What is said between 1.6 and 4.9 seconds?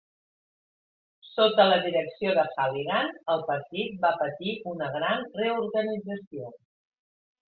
la direcció de Halligan, el partit va patir una